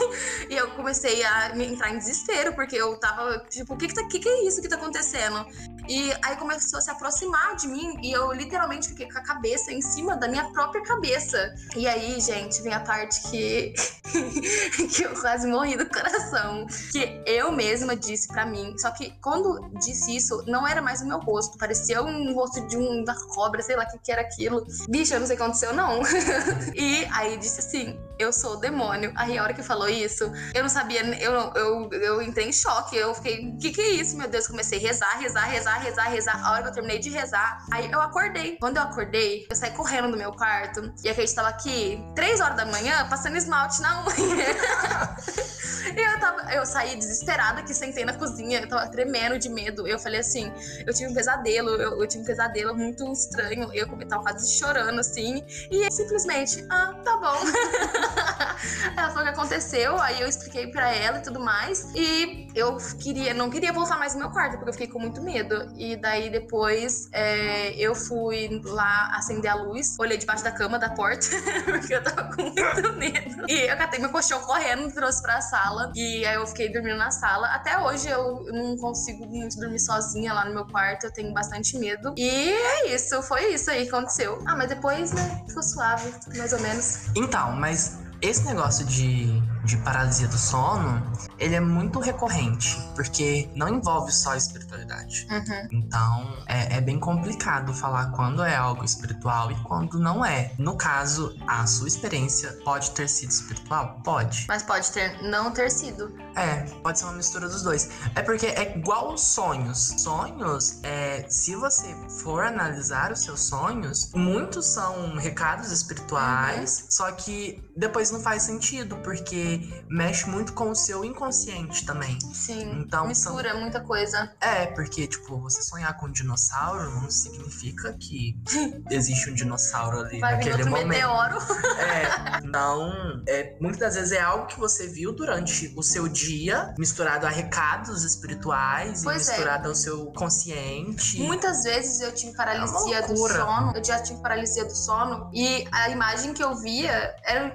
E 0.50 0.56
eu 0.56 0.72
comecei 0.72 1.24
a 1.24 1.58
entrar 1.58 1.92
em 1.92 1.98
desespero, 1.98 2.54
porque 2.54 2.76
eu 2.76 2.98
tava, 3.00 3.40
tipo, 3.50 3.74
o 3.74 3.78
que 3.78 3.88
que, 3.88 3.94
tá, 3.94 4.08
que, 4.08 4.20
que 4.20 4.30
é 4.30 4.48
isso 4.48 4.62
que 4.62 4.70
tá 4.70 4.76
acontecendo? 4.76 5.46
E 5.90 6.12
aí 6.22 6.36
começou 6.36 6.80
a 6.80 6.82
se 6.82 6.92
aproximar 6.92 7.56
de 7.56 7.68
mim 7.68 7.98
e 8.02 8.12
eu 8.12 8.32
literalmente 8.34 8.90
fiquei 8.90 9.10
com 9.10 9.18
a 9.18 9.24
cabeça 9.24 9.72
em 9.72 9.82
cima 9.82 10.18
da 10.18 10.28
minha 10.28 10.44
própria 10.52 10.84
cabeça. 10.84 11.54
E 11.76 11.88
aí, 11.88 12.20
gente, 12.20 12.62
vem 12.62 12.74
a 12.74 12.80
parte 12.80 13.22
que 13.30 13.74
que 14.42 15.04
eu 15.06 15.14
quase 15.20 15.48
morri 15.48 15.76
do 15.76 15.86
coração. 15.88 16.66
Que 16.92 17.22
eu 17.26 17.52
mesma 17.52 17.96
disse 17.96 18.28
para 18.28 18.46
mim. 18.46 18.78
Só 18.78 18.92
que 18.92 19.14
quando 19.22 19.70
disse 19.80 20.16
isso, 20.16 20.44
não 20.48 20.68
era 20.68 20.82
mais 20.82 21.02
o 21.02 21.08
meu 21.08 21.20
rosto. 21.20 21.58
Parecia 21.58 22.02
um 22.02 22.34
rosto 22.34 22.66
de 22.68 22.78
um 22.78 23.04
da 23.04 23.16
cobra, 23.34 23.62
sei 23.62 23.76
lá 23.76 23.84
o 23.84 23.88
que, 23.88 24.00
que 24.00 24.12
era 24.12 24.22
aquilo. 24.22 24.66
Bicho, 24.90 25.14
eu 25.14 25.20
não 25.20 25.28
sei 25.28 25.36
o 25.36 25.38
que 25.38 25.44
aconteceu, 25.44 25.74
não. 25.74 26.02
e 26.76 27.06
aí 27.12 27.38
disse 27.38 27.60
assim: 27.60 27.98
eu 28.20 28.32
sou 28.34 28.54
o 28.54 28.56
demônio. 28.58 29.12
Aí 29.16 29.38
a 29.38 29.44
hora 29.44 29.54
que 29.54 29.64
falou 29.64 29.90
isso, 29.90 30.32
eu 30.54 30.62
não 30.62 30.70
sabia, 30.70 31.02
eu, 31.22 31.34
eu, 31.56 31.90
eu 31.92 32.22
entrei 32.22 32.48
em 32.48 32.54
choque. 32.54 32.96
Eu 32.96 33.14
fiquei, 33.14 33.50
o 33.50 33.58
que, 33.58 33.72
que 33.72 33.82
é 33.82 33.90
isso, 33.92 34.18
meu 34.18 34.28
Deus? 34.28 34.48
Comecei 34.48 34.80
a 34.80 34.82
rezar, 34.82 35.18
rezar, 35.20 35.46
rezar, 35.46 35.78
rezar, 35.82 36.10
rezar. 36.10 36.46
A 36.46 36.52
hora 36.52 36.64
que 36.64 36.70
eu 36.70 36.74
terminei 36.74 37.00
de 37.00 37.10
rezar, 37.10 37.66
aí 37.72 37.90
eu 37.92 38.02
acordei. 38.02 38.58
Quando 38.60 38.78
eu 38.78 38.84
acordei, 38.84 39.46
eu 39.50 39.56
saí 39.56 39.72
correndo 39.72 40.12
do 40.12 40.18
meu 40.18 40.32
quarto 40.32 40.94
e 41.04 41.10
a 41.10 41.16
Kate 41.16 41.34
tava 41.34 41.50
aqui, 41.50 42.00
três 42.16 42.40
horas 42.40 42.58
da 42.58 42.66
manhã, 42.66 43.08
passando 43.10 43.38
esmalte 43.38 43.82
na 43.82 44.04
unha. 44.06 45.47
eu, 45.96 46.20
tava, 46.20 46.54
eu 46.54 46.66
saí 46.66 46.96
desesperada, 46.96 47.64
que 47.64 47.74
sentei 47.74 48.06
na 48.06 48.14
cozinha, 48.14 48.62
eu 48.62 48.68
tava 48.68 48.88
tremendo 48.90 49.38
de 49.38 49.50
medo. 49.50 49.88
Eu 49.88 50.00
falei 50.00 50.20
assim: 50.20 50.52
eu 50.86 50.94
tive 50.94 51.10
um 51.10 51.14
pesadelo, 51.14 51.70
eu, 51.70 52.02
eu 52.02 52.08
tive 52.08 52.24
um 52.24 52.26
pesadelo 52.26 52.76
muito 52.76 53.12
estranho. 53.12 53.70
Eu 53.74 53.88
tava 54.08 54.24
quase 54.24 54.58
chorando 54.58 55.00
assim. 55.00 55.44
E 55.72 55.92
simplesmente, 55.92 56.66
ah, 56.70 56.94
tá 57.04 57.18
bom. 57.18 57.38
ela 58.98 59.10
falou 59.10 59.24
que 59.24 59.30
aconteceu, 59.30 60.00
aí 60.02 60.22
eu 60.22 60.28
expliquei 60.28 60.68
para 60.68 60.94
ela 60.94 61.20
e 61.20 61.22
tudo 61.22 61.40
mais. 61.40 61.88
E 61.96 62.48
eu 62.56 62.78
queria, 63.00 63.34
não 63.34 63.50
queria 63.50 63.72
voltar 63.72 63.98
mais 63.98 64.14
no 64.14 64.20
meu 64.20 64.30
quarto, 64.30 64.58
porque 64.58 64.70
eu 64.70 64.74
fiquei 64.74 64.88
com 64.88 65.00
muito 65.00 65.22
medo. 65.22 65.72
E 65.78 65.96
daí 65.96 66.30
depois 66.30 67.10
é, 67.12 67.74
eu 67.76 67.94
fui 67.96 68.62
lá 68.64 69.12
acender 69.16 69.52
a 69.52 69.56
luz, 69.56 69.96
olhei 70.00 70.18
debaixo 70.18 70.44
da 70.44 70.52
cama 70.52 70.80
da 70.80 70.90
porta, 70.90 71.28
porque 71.66 71.94
eu 71.96 72.04
tava 72.04 72.36
com 72.36 72.44
muito 72.44 72.94
medo. 72.94 73.46
E 73.48 73.70
eu 73.70 73.78
catei 73.78 74.00
meu 74.00 74.10
colchão 74.10 74.40
correndo, 74.42 74.92
trouxe 74.92 75.22
pra 75.22 75.42
sala. 75.42 75.67
E 75.96 76.26
aí 76.26 76.36
eu 76.36 76.46
fiquei 76.48 76.72
dormindo 76.72 76.98
na 76.98 77.12
sala. 77.12 77.48
Até 77.48 77.78
hoje 77.80 78.10
eu 78.10 78.44
não 78.52 78.78
consigo 78.78 79.26
muito 79.26 79.60
dormir 79.60 79.80
sozinha 79.80 80.34
lá 80.34 80.46
no 80.46 80.54
meu 80.54 80.66
quarto, 80.66 81.06
eu 81.06 81.12
tenho 81.12 81.34
bastante 81.34 81.78
medo. 81.78 82.14
E 82.18 82.30
é 82.50 82.94
isso, 82.94 83.22
foi 83.24 83.54
isso 83.54 83.70
aí 83.70 83.84
que 83.84 83.96
aconteceu. 83.96 84.42
Ah, 84.46 84.56
mas 84.56 84.70
depois, 84.70 85.12
né, 85.12 85.44
ficou 85.48 85.64
suave, 85.64 86.12
mais 86.36 86.54
ou 86.54 86.60
menos. 86.60 87.08
Então, 87.16 87.52
mas 87.54 88.00
esse 88.22 88.46
negócio 88.46 88.86
de, 88.86 89.42
de 89.68 89.76
paralisia 89.78 90.30
do 90.30 90.38
sono, 90.38 91.04
ele 91.38 91.54
é 91.54 91.60
muito 91.60 92.00
recorrente, 92.00 92.78
porque 92.96 93.50
não 93.54 93.68
envolve 93.68 94.14
só 94.14 94.32
a 94.32 94.38
espiritualidade. 94.38 95.28
Uhum. 95.30 95.68
Então, 95.74 96.44
é, 96.48 96.78
é, 96.78 96.82
bem 96.82 96.98
complicado 96.98 97.74
falar 97.74 98.12
quando 98.12 98.44
é 98.44 98.56
algo 98.56 98.86
espiritual 98.86 99.52
e 99.52 99.56
quando 99.64 100.00
não 100.00 100.24
é. 100.24 100.54
No 100.58 100.78
caso, 100.78 101.38
a 101.46 101.68
sua 101.68 101.90
experiência 101.90 102.54
pode 102.64 102.92
ter 102.92 103.10
sido 103.10 103.30
espiritual? 103.30 104.00
Pode. 104.06 104.46
Mas 104.48 104.64
pode 104.64 104.90
ter 104.92 105.22
não 105.22 105.52
ter 105.52 105.70
sido. 105.70 106.16
É, 106.36 106.62
pode 106.82 107.00
ser 107.00 107.06
uma 107.06 107.14
mistura 107.14 107.50
dos 107.50 107.62
dois. 107.62 107.90
É 108.16 108.22
porque 108.22 108.46
é 108.46 108.78
igual 108.78 109.14
os 109.14 109.22
sonhos. 109.22 109.96
Sonhos, 109.98 110.80
é, 110.84 111.26
se 111.30 111.56
você 111.58 111.94
for 112.22 112.46
analisar 112.46 113.12
os 113.12 113.20
seus 113.20 113.42
sonhos, 113.42 114.12
muitos 114.16 114.66
são 114.66 115.18
recados 115.18 115.72
espirituais, 115.72 116.80
uhum. 116.80 116.86
só 116.90 117.12
que 117.12 117.67
depois 117.78 118.12
não 118.12 118.20
faz 118.20 118.44
sentido, 118.44 118.98
porque 118.98 119.62
mexe 119.90 120.28
muito 120.30 120.54
com 120.54 120.72
o 120.72 120.76
seu 120.76 121.06
inconsciente 121.06 121.86
também. 121.86 122.18
Sim. 122.34 122.82
Então, 122.82 123.08
mistura 123.08 123.54
muita 123.56 123.80
coisa. 123.82 124.32
É, 124.42 124.66
porque, 124.68 125.08
tipo, 125.08 125.40
você 125.40 125.62
sonhar 125.62 125.96
com 125.98 126.08
um 126.08 126.12
dinossauro 126.12 126.90
não 126.92 127.10
significa 127.10 127.94
que 127.94 128.36
existe 128.90 129.30
um 129.30 129.34
dinossauro 129.34 130.00
ali 130.00 130.20
Vai 130.20 130.38
vir 130.38 130.46
naquele 130.50 130.54
outro 130.56 130.70
momento. 130.70 130.88
meteoro. 130.88 131.38
É, 131.78 132.40
então, 132.44 132.92
é, 133.28 133.56
muitas 133.62 133.80
das 133.80 133.96
vezes 133.96 134.12
é 134.12 134.20
algo 134.20 134.48
que 134.48 134.60
você 134.60 134.88
viu 134.88 135.14
durante 135.14 135.74
o 135.76 135.84
seu 135.84 136.08
dia, 136.08 136.74
misturado 136.78 137.26
a 137.26 137.30
recados 137.30 138.04
espirituais 138.04 139.04
Pois 139.04 139.28
e 139.28 139.30
é. 139.30 139.34
misturado 139.34 139.70
ao 139.70 139.76
seu 139.76 140.08
consciente. 140.14 141.20
Muitas 141.22 141.64
vezes 141.64 142.02
eu 142.02 142.14
tive 142.14 142.36
paralisia 142.36 142.98
É 142.98 143.08
do 143.08 143.16
sono. 143.16 143.74
Eu 143.76 143.84
já 143.84 144.02
tive 144.02 144.22
paralisia 144.22 144.66
do 144.66 144.76
sono. 144.76 145.30
E 145.34 145.68
a 145.72 145.90
imagem 145.90 146.34
que 146.34 146.44
eu 146.44 146.56
via 146.56 147.16
é, 147.24 147.50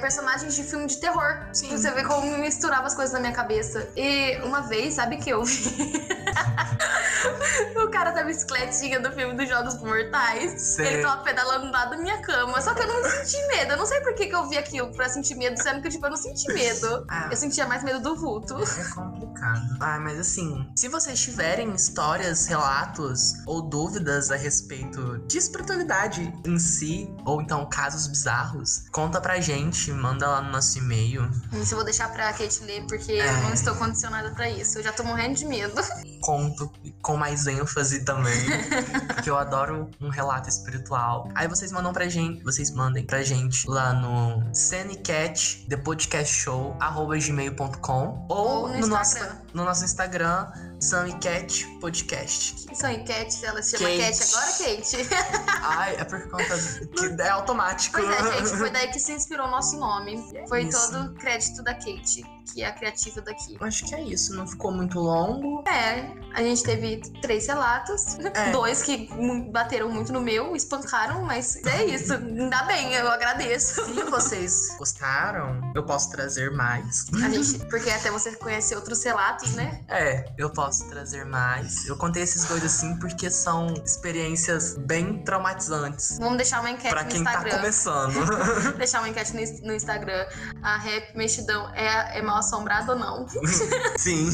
personagens 0.00 0.54
de 0.54 0.62
filme 0.62 0.86
de 0.86 0.98
terror. 0.98 1.38
Sim. 1.52 1.68
Pra 1.68 1.78
você 1.78 1.90
ver 1.90 2.06
como 2.06 2.38
misturava 2.38 2.86
as 2.86 2.94
coisas 2.94 3.12
na 3.12 3.20
minha 3.20 3.32
cabeça. 3.32 3.88
E 3.96 4.38
uma 4.42 4.62
vez, 4.62 4.94
sabe 4.94 5.16
que 5.16 5.30
eu 5.30 5.44
vi? 5.44 5.74
o 7.84 7.90
cara 7.90 8.10
da 8.12 8.22
bicicletinha 8.24 9.00
do 9.00 9.12
filme 9.12 9.34
dos 9.34 9.48
Jogos 9.48 9.76
Mortais. 9.80 10.78
Ele 10.78 11.02
tava 11.02 11.22
pedalando 11.22 11.70
lá 11.70 11.86
da 11.86 11.96
minha 11.96 12.20
cama. 12.22 12.60
Só 12.60 12.74
que 12.74 12.82
eu 12.82 12.86
não 12.86 13.02
senti 13.10 13.46
medo. 13.48 13.72
Eu 13.72 13.76
não 13.78 13.86
sei 13.86 14.00
por 14.00 14.14
que, 14.14 14.26
que 14.26 14.34
eu 14.34 14.48
vi 14.48 14.56
aquilo 14.58 14.92
pra 14.94 15.08
sentir 15.08 15.34
medo, 15.36 15.60
sendo 15.62 15.82
que 15.82 15.88
tipo, 15.88 16.06
eu 16.06 16.10
não 16.10 16.16
senti 16.16 16.52
medo. 16.52 17.04
Ah, 17.08 17.28
Eu 17.30 17.36
sentia 17.36 17.66
mais 17.66 17.82
medo 17.82 18.00
do 18.00 18.16
vulto. 18.16 18.54
É 18.54 18.94
complicado. 18.94 19.76
Ah, 19.80 19.98
mas 20.00 20.18
assim, 20.18 20.68
se 20.76 20.88
vocês 20.88 21.20
tiverem 21.20 21.72
histórias, 21.74 22.46
relatos 22.46 23.34
ou 23.46 23.62
dúvidas 23.62 24.30
a 24.30 24.36
respeito 24.36 25.18
de 25.26 25.38
espiritualidade 25.38 26.32
em 26.44 26.58
si, 26.58 27.12
ou 27.24 27.40
então 27.42 27.66
casos 27.68 28.06
bizarros, 28.06 28.84
conta 28.92 29.20
pra 29.20 29.40
gente, 29.40 29.90
manda 29.92 30.26
lá 30.28 30.40
no 30.42 30.50
nosso 30.50 30.78
e-mail. 30.78 31.28
Isso 31.52 31.72
eu 31.74 31.76
vou 31.76 31.84
deixar 31.84 32.10
pra 32.12 32.32
Kate 32.32 32.62
ler, 32.64 32.84
porque 32.86 33.12
É. 33.12 33.28
eu 33.28 33.40
não 33.42 33.52
estou 33.52 33.74
condicionada 33.76 34.30
pra 34.30 34.48
isso. 34.48 34.78
Eu 34.78 34.82
já 34.82 34.92
tô 34.92 35.02
morrendo 35.04 35.34
de 35.34 35.44
medo. 35.46 35.74
Conto 36.20 36.70
com 37.16 37.18
mais 37.18 37.46
ênfase 37.46 38.04
também, 38.04 38.44
porque 39.08 39.30
eu 39.30 39.36
adoro 39.36 39.90
um 40.00 40.10
relato 40.10 40.48
espiritual. 40.48 41.28
Aí 41.34 41.48
vocês 41.48 41.72
mandam 41.72 41.92
pra 41.92 42.06
gente, 42.08 42.44
vocês 42.44 42.70
mandem 42.70 43.04
pra 43.04 43.22
gente 43.22 43.68
lá 43.68 43.92
no 43.94 44.54
Cenecat, 44.54 45.66
The 45.68 45.78
Podcast 45.78 46.32
Show, 46.34 46.76
arroba 46.78 47.18
gmail.com 47.18 48.26
ou, 48.28 48.36
Ou 48.36 48.68
no 48.68 48.80
no, 48.80 48.86
nosso. 48.88 49.18
No 49.56 49.64
nosso 49.64 49.84
Instagram, 49.86 50.46
Sunnycat 50.78 51.64
Podcast. 51.80 52.66
Que 52.68 52.74
são 52.74 52.90
enquetes, 52.90 53.42
ela 53.42 53.62
se 53.62 53.78
chama 53.78 53.88
Kate. 53.88 54.18
Cat 54.18 54.34
agora, 54.34 54.52
Kate? 54.52 55.08
Ai, 55.64 55.96
é 55.96 56.04
por 56.04 56.28
conta 56.30 56.44
que 57.16 57.22
é 57.22 57.28
automático. 57.30 57.98
Pois 57.98 58.10
é, 58.10 58.36
gente, 58.38 58.58
foi 58.58 58.70
daí 58.70 58.88
que 58.88 58.98
se 59.00 59.12
inspirou 59.12 59.46
o 59.46 59.50
nosso 59.50 59.78
nome. 59.78 60.22
Foi 60.46 60.64
Isso. 60.64 60.92
todo 60.92 61.14
crédito 61.14 61.62
da 61.62 61.72
Kate, 61.72 62.22
que 62.52 62.62
é 62.62 62.66
a 62.66 62.72
criativa 62.72 63.22
daqui. 63.22 63.56
Acho 63.60 63.86
que 63.86 63.94
é 63.94 64.02
isso, 64.02 64.34
não 64.34 64.46
ficou 64.46 64.70
muito 64.70 64.98
longo. 64.98 65.64
É, 65.66 66.12
a 66.34 66.42
gente 66.42 66.62
teve 66.62 67.00
três 67.22 67.46
relatos, 67.46 68.18
É. 68.34 68.50
dois 68.50 68.82
que 68.82 69.08
bateram 69.50 69.88
muito 69.88 70.12
no 70.12 70.20
meu, 70.20 70.54
espancaram, 70.54 71.22
mas 71.22 71.56
é 71.64 71.84
isso. 71.86 72.12
Ainda 72.12 72.62
bem, 72.64 72.92
eu 72.92 73.08
agradeço. 73.08 73.84
Se 73.86 74.02
vocês 74.04 74.76
gostaram, 74.76 75.60
eu 75.74 75.82
posso 75.84 76.10
trazer 76.10 76.50
mais. 76.52 77.06
A 77.24 77.30
gente, 77.30 77.64
porque 77.70 77.88
até 77.90 78.10
você 78.10 78.36
conhecer 78.36 78.76
outros 78.76 79.02
relatos, 79.02 79.45
né? 79.54 79.80
É, 79.88 80.24
eu 80.36 80.50
posso 80.50 80.88
trazer 80.88 81.24
mais. 81.24 81.86
Eu 81.86 81.96
contei 81.96 82.22
esses 82.22 82.44
dois 82.46 82.64
assim 82.64 82.96
porque 82.98 83.30
são 83.30 83.72
experiências 83.84 84.76
bem 84.78 85.22
traumatizantes. 85.24 86.18
Vamos 86.18 86.36
deixar 86.36 86.60
uma 86.60 86.70
enquete 86.70 86.90
Pra 86.90 87.02
no 87.04 87.08
quem 87.08 87.22
tá 87.24 87.30
Instagram. 87.32 87.56
começando. 87.56 88.14
deixar 88.78 88.98
uma 89.00 89.08
enquete 89.08 89.32
no, 89.34 89.66
no 89.68 89.74
Instagram. 89.74 90.26
A 90.62 90.76
rap 90.78 91.16
mexidão 91.16 91.68
é, 91.74 92.18
é 92.18 92.22
mal 92.22 92.38
assombrada 92.38 92.92
ou 92.92 92.98
não? 92.98 93.26
Sim. 93.98 94.30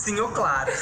Sim, 0.00 0.20
ou 0.20 0.28
claro. 0.30 0.72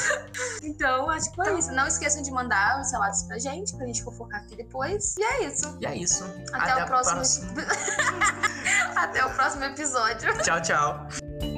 Então, 0.63 1.09
acho 1.11 1.31
que 1.31 1.37
foi 1.37 1.59
isso. 1.59 1.73
Não 1.73 1.87
esqueçam 1.87 2.23
de 2.23 2.31
mandar 2.31 2.81
os 2.81 2.91
relatos 2.91 3.23
pra 3.25 3.39
gente, 3.39 3.77
pra 3.77 3.87
gente 3.87 4.03
fofocar 4.03 4.41
aqui 4.41 4.57
depois. 4.57 5.17
E 5.17 5.23
é 5.23 5.47
isso. 5.47 5.77
E 5.81 5.87
é 5.87 5.97
isso. 5.97 6.25
Até, 6.53 6.73
a 6.73 6.85
o 6.85 6.87
próximo. 6.87 7.15
próxima. 7.17 7.55
Até 8.97 9.25
o 9.25 9.31
próximo 9.31 9.65
episódio. 9.65 10.33
Tchau, 10.43 10.61
tchau. 10.63 11.54